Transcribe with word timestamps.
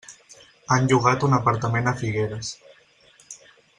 Han 0.75 0.87
llogat 0.91 1.27
un 1.27 1.37
apartament 1.39 1.91
a 1.91 1.95
Figueres. 2.03 2.51